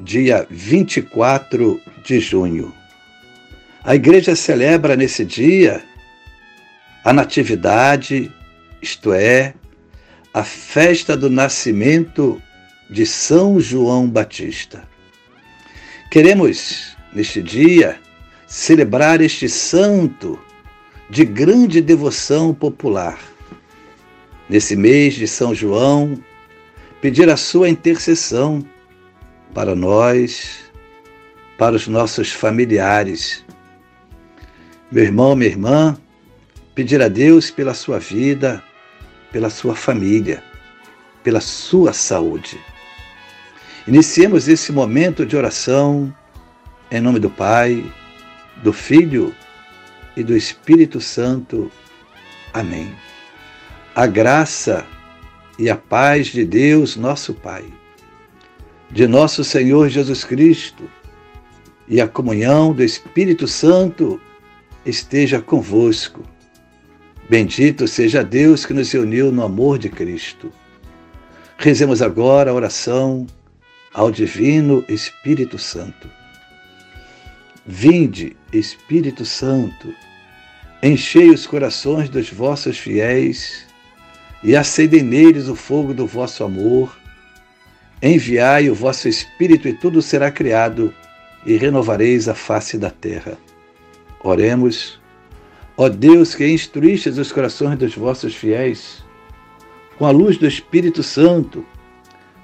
[0.00, 2.74] dia 24 de junho.
[3.84, 5.82] A igreja celebra nesse dia
[7.04, 8.30] a Natividade,
[8.80, 9.54] isto é,
[10.32, 12.40] a festa do nascimento
[12.88, 14.88] de São João Batista.
[16.10, 17.98] Queremos, neste dia,
[18.46, 20.38] celebrar este santo
[21.08, 23.18] de grande devoção popular.
[24.48, 26.18] Nesse mês de São João,
[27.00, 28.64] pedir a sua intercessão
[29.54, 30.70] para nós,
[31.58, 33.44] para os nossos familiares.
[34.90, 35.96] Meu irmão, minha irmã,
[36.74, 38.62] pedir a Deus pela sua vida,
[39.30, 40.42] pela sua família,
[41.22, 42.58] pela sua saúde.
[43.86, 46.14] Iniciemos esse momento de oração
[46.90, 47.84] em nome do Pai,
[48.62, 49.34] do Filho
[50.16, 51.70] e do Espírito Santo.
[52.52, 52.92] Amém.
[53.94, 54.84] A graça
[55.58, 57.64] e a paz de Deus, nosso Pai,
[58.90, 60.84] de nosso Senhor Jesus Cristo
[61.88, 64.20] e a comunhão do Espírito Santo
[64.84, 66.22] esteja convosco
[67.30, 70.52] Bendito seja Deus que nos uniu no amor de Cristo.
[71.56, 73.24] Rezemos agora a oração
[73.94, 76.10] ao Divino Espírito Santo.
[77.64, 79.94] Vinde, Espírito Santo,
[80.82, 83.64] enchei os corações dos vossos fiéis
[84.42, 86.99] e acendei neles o fogo do vosso amor.
[88.02, 90.94] Enviai o vosso Espírito e tudo será criado
[91.44, 93.36] e renovareis a face da terra.
[94.22, 94.98] Oremos.
[95.76, 99.04] Ó Deus, que instruístes os corações dos vossos fiéis,
[99.98, 101.64] com a luz do Espírito Santo,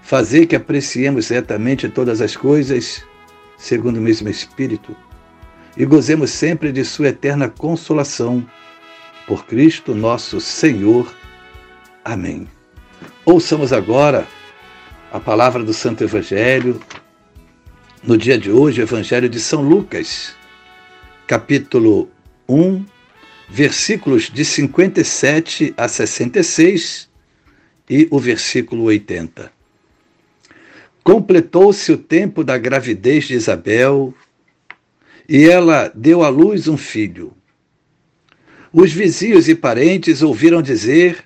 [0.03, 3.03] fazer que apreciemos retamente todas as coisas,
[3.57, 4.95] segundo o mesmo Espírito,
[5.77, 8.47] e gozemos sempre de Sua eterna consolação.
[9.27, 11.13] Por Cristo nosso Senhor.
[12.05, 12.47] Amém.
[13.25, 14.27] Ouçamos agora
[15.13, 16.81] a palavra do Santo Evangelho.
[18.03, 20.35] No dia de hoje, o Evangelho de São Lucas,
[21.27, 22.11] capítulo
[22.49, 22.85] 1,
[23.49, 27.09] versículos de 57 a 66
[27.89, 29.53] e o versículo 80.
[31.03, 34.13] Completou-se o tempo da gravidez de Isabel
[35.29, 37.33] e ela deu à luz um filho.
[38.73, 41.26] Os vizinhos e parentes ouviram dizer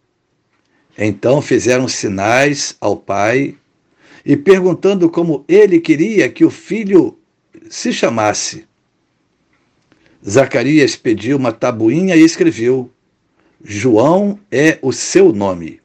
[0.97, 3.55] Então fizeram sinais ao pai
[4.25, 7.17] e perguntando como ele queria que o filho
[7.69, 8.65] se chamasse.
[10.27, 12.91] Zacarias pediu uma tabuinha e escreveu:
[13.63, 15.81] João é o seu nome.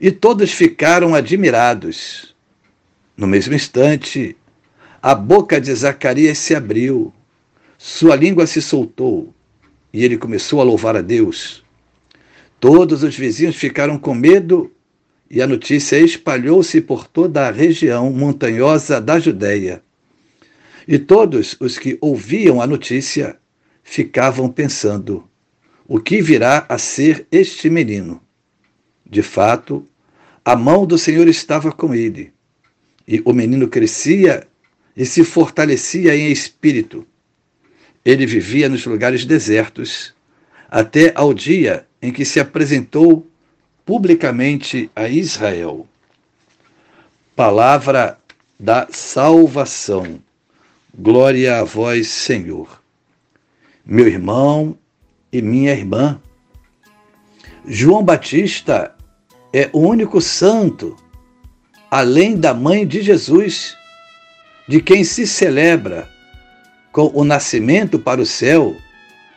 [0.00, 2.34] E todos ficaram admirados.
[3.16, 4.36] No mesmo instante,
[5.00, 7.12] a boca de Zacarias se abriu,
[7.78, 9.32] sua língua se soltou
[9.92, 11.61] e ele começou a louvar a Deus.
[12.62, 14.70] Todos os vizinhos ficaram com medo
[15.28, 19.82] e a notícia espalhou-se por toda a região montanhosa da Judéia.
[20.86, 23.36] E todos os que ouviam a notícia
[23.82, 25.28] ficavam pensando:
[25.88, 28.22] o que virá a ser este menino?
[29.04, 29.84] De fato,
[30.44, 32.32] a mão do Senhor estava com ele,
[33.08, 34.46] e o menino crescia
[34.96, 37.04] e se fortalecia em espírito.
[38.04, 40.14] Ele vivia nos lugares desertos,
[40.70, 43.26] até ao dia em que se apresentou
[43.86, 45.86] publicamente a Israel.
[47.36, 48.18] Palavra
[48.58, 50.20] da salvação.
[50.92, 52.82] Glória a vós, Senhor.
[53.86, 54.76] Meu irmão
[55.32, 56.20] e minha irmã,
[57.66, 58.94] João Batista
[59.52, 60.96] é o único santo,
[61.90, 63.76] além da mãe de Jesus,
[64.68, 66.08] de quem se celebra
[66.90, 68.76] com o nascimento para o céu,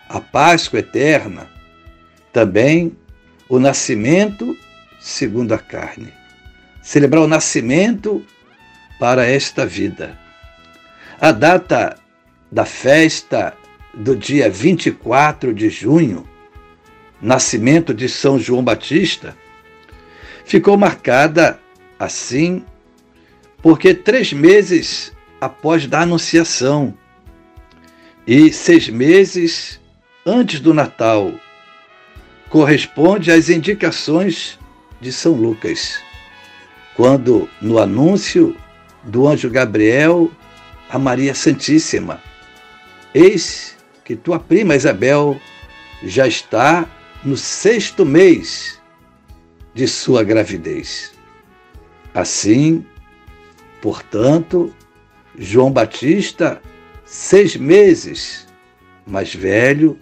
[0.09, 1.54] a Páscoa eterna,
[2.35, 2.97] também
[3.47, 4.57] o nascimento
[4.99, 6.11] segundo a carne.
[6.83, 8.25] Celebrar o nascimento
[8.99, 10.19] para esta vida.
[11.17, 11.97] A data
[12.51, 13.55] da festa
[13.93, 16.27] do dia 24 de junho,
[17.21, 19.33] nascimento de São João Batista,
[20.43, 21.57] ficou marcada
[21.97, 22.65] assim
[23.61, 26.93] porque três meses após da Anunciação
[28.27, 29.79] e seis meses
[30.25, 31.31] antes do Natal
[32.55, 34.57] corresponde às indicações
[35.01, 35.99] de São Lucas,
[36.95, 38.55] quando no anúncio
[39.03, 40.31] do anjo Gabriel
[40.89, 42.23] a Maria Santíssima,
[43.13, 43.75] eis
[44.05, 45.37] que tua prima Isabel
[46.01, 46.89] já está
[47.25, 48.81] no sexto mês
[49.73, 51.11] de sua gravidez.
[52.13, 52.85] Assim,
[53.81, 54.73] portanto,
[55.37, 56.61] João Batista,
[57.03, 58.47] seis meses
[59.05, 59.99] mais velho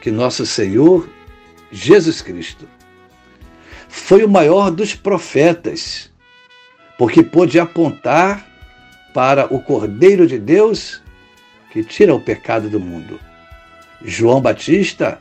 [0.00, 1.17] que nosso Senhor
[1.70, 2.68] Jesus Cristo.
[3.88, 6.10] Foi o maior dos profetas,
[6.96, 8.46] porque pôde apontar
[9.14, 11.02] para o Cordeiro de Deus
[11.72, 13.18] que tira o pecado do mundo.
[14.04, 15.20] João Batista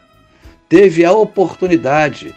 [0.69, 2.35] teve a oportunidade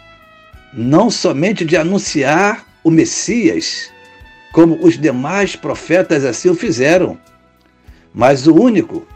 [0.73, 3.91] não somente de anunciar o Messias,
[4.51, 7.17] como os demais profetas assim o fizeram,
[8.13, 9.07] mas o único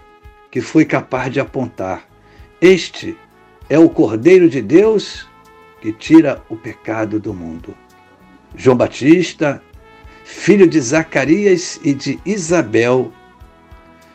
[0.52, 2.08] que foi capaz de apontar:
[2.62, 3.18] Este
[3.70, 5.28] é o Cordeiro de Deus
[5.82, 7.76] que tira o pecado do mundo.
[8.56, 9.62] João Batista,
[10.24, 13.12] filho de Zacarias e de Isabel,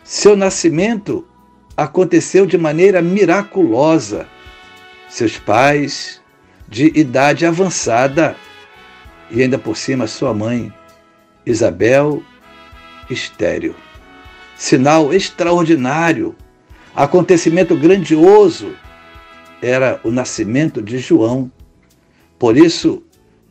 [0.03, 1.27] seu nascimento
[1.77, 4.27] aconteceu de maneira miraculosa.
[5.09, 6.21] Seus pais,
[6.69, 8.37] de idade avançada,
[9.31, 10.73] e ainda por cima sua mãe,
[11.45, 12.23] Isabel,
[13.09, 13.75] estéril.
[14.57, 16.37] Sinal extraordinário,
[16.95, 18.75] acontecimento grandioso,
[19.63, 21.51] era o nascimento de João.
[22.39, 23.03] Por isso,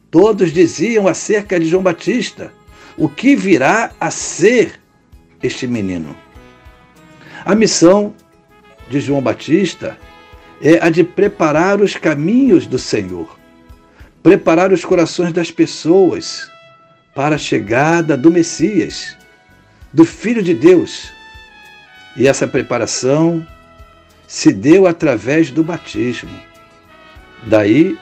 [0.10, 2.52] todos diziam acerca de João Batista:
[2.98, 4.80] o que virá a ser
[5.42, 6.16] este menino?
[7.46, 8.14] A missão
[8.90, 9.98] de João Batista
[10.62, 13.38] é a de preparar os caminhos do Senhor,
[14.22, 16.50] preparar os corações das pessoas
[17.16, 19.16] para a chegada do Messias,
[19.94, 21.12] do Filho de Deus.
[22.18, 23.46] E essa preparação
[24.30, 26.40] se deu através do batismo.
[27.48, 27.98] Daí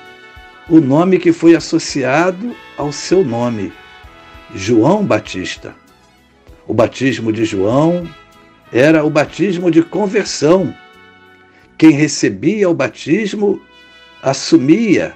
[0.68, 3.72] o nome que foi associado ao seu nome,
[4.54, 5.74] João Batista.
[6.68, 8.06] O batismo de João
[8.74, 10.76] era o batismo de conversão.
[11.78, 13.62] Quem recebia o batismo
[14.22, 15.16] assumia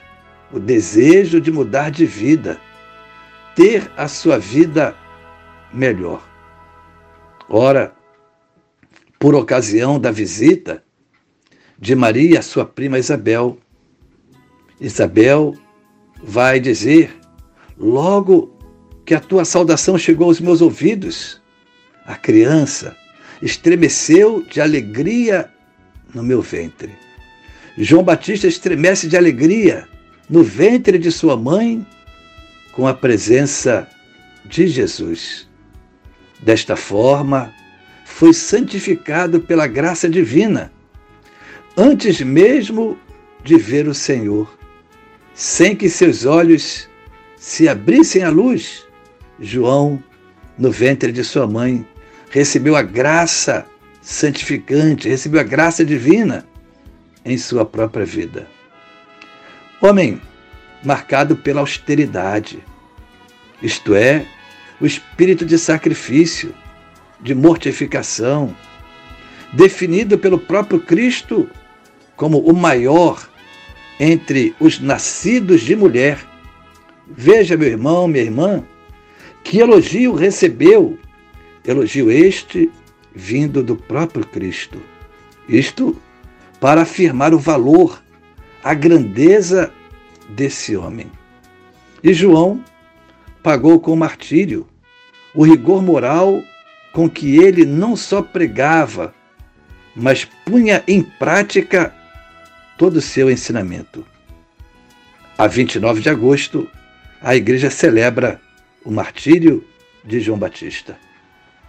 [0.49, 2.57] o desejo de mudar de vida,
[3.53, 4.95] ter a sua vida
[5.73, 6.25] melhor.
[7.49, 7.93] Ora,
[9.19, 10.81] por ocasião da visita
[11.81, 13.57] de Maria, sua prima Isabel,
[14.80, 15.56] Isabel
[16.24, 17.12] vai dizer:
[17.75, 18.56] Logo
[19.04, 21.42] que a tua saudação chegou aos meus ouvidos,
[22.06, 22.95] a criança
[23.42, 25.50] estremeceu de alegria
[26.13, 26.92] no meu ventre.
[27.75, 29.88] João Batista estremece de alegria
[30.30, 31.86] no ventre de sua mãe
[32.74, 33.88] com a presença
[34.45, 35.48] de Jesus.
[36.39, 37.51] Desta forma,
[38.06, 40.72] foi santificado pela graça divina,
[41.75, 42.97] antes mesmo
[43.44, 44.57] de ver o Senhor,
[45.33, 46.89] sem que seus olhos
[47.38, 48.85] se abrissem à luz.
[49.39, 50.01] João,
[50.57, 51.85] no ventre de sua mãe,
[52.30, 53.66] recebeu a graça
[54.01, 56.45] santificante, recebeu a graça divina
[57.25, 58.47] em sua própria vida.
[59.81, 60.21] Homem
[60.83, 62.63] marcado pela austeridade,
[63.61, 64.25] isto é,
[64.80, 66.54] o espírito de sacrifício,
[67.19, 68.56] de mortificação,
[69.54, 71.49] definido pelo próprio Cristo
[72.21, 73.28] como o maior
[73.99, 76.19] entre os nascidos de mulher.
[77.07, 78.63] Veja, meu irmão, minha irmã,
[79.44, 80.99] que elogio recebeu
[81.66, 82.69] Elogio este
[83.16, 84.80] vindo do próprio Cristo.
[85.49, 85.99] Isto
[86.59, 88.04] para afirmar o valor,
[88.63, 89.71] a grandeza
[90.30, 91.11] desse homem.
[92.04, 92.63] E João
[93.42, 94.68] pagou com martírio
[95.33, 96.44] o rigor moral
[96.94, 99.11] com que ele não só pregava,
[99.95, 101.95] mas punha em prática
[102.81, 104.04] todo o seu ensinamento.
[105.38, 106.68] A 29 de agosto,
[107.21, 108.42] a igreja celebra
[108.83, 109.64] o martírio
[110.04, 110.97] de João Batista.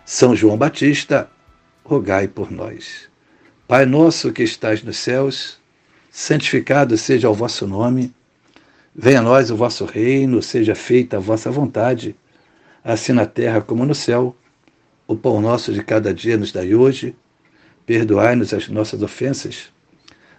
[0.07, 1.28] São João Batista,
[1.85, 3.11] rogai por nós.
[3.69, 5.61] Pai nosso que estais nos céus,
[6.11, 8.11] santificado seja o vosso nome.
[8.97, 12.16] Venha a nós o vosso reino, seja feita a vossa vontade,
[12.83, 14.35] assim na terra como no céu.
[15.07, 17.14] O pão nosso de cada dia nos dai hoje.
[17.85, 19.71] Perdoai-nos as nossas ofensas,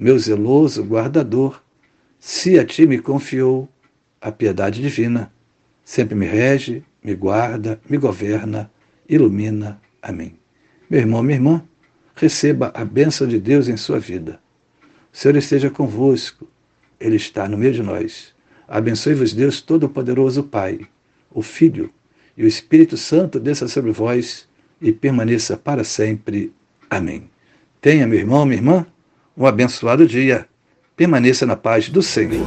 [0.00, 1.62] meu zeloso guardador,
[2.18, 3.68] se a ti me confiou
[4.18, 5.30] a piedade divina,
[5.84, 8.70] sempre me rege, me guarda, me governa
[9.06, 9.78] ilumina.
[10.00, 10.38] Amém.
[10.88, 11.62] Meu irmão, minha irmã,
[12.14, 14.40] receba a bênção de Deus em sua vida.
[15.12, 16.48] O Senhor esteja convosco,
[16.98, 18.32] Ele está no meio de nós.
[18.66, 20.80] Abençoe-vos, Deus Todo-Poderoso, Pai,
[21.30, 21.92] o Filho
[22.38, 24.48] e o Espírito Santo desça sobre vós
[24.80, 26.54] e permaneça para sempre.
[26.88, 27.28] Amém.
[27.82, 28.86] Tenha, meu irmão, minha irmã,
[29.40, 30.46] um abençoado dia.
[30.94, 32.46] Permaneça na paz do Senhor.